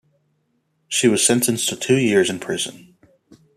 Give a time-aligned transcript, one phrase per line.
[0.87, 2.97] She was sentenced to two years in prison.